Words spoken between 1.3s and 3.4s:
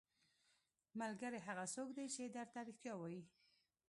هغه څوک دی چې درته رښتیا وايي.